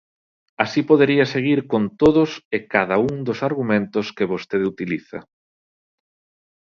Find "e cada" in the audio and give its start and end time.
2.55-2.95